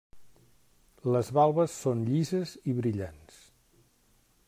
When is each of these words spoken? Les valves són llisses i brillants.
Les 1.17 1.29
valves 1.39 1.77
són 1.83 2.03
llisses 2.09 2.57
i 2.73 2.77
brillants. 2.83 3.41